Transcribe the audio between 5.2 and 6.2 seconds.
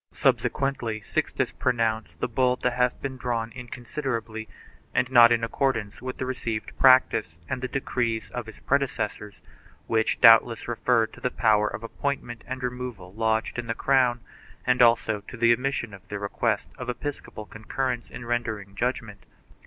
in accordance with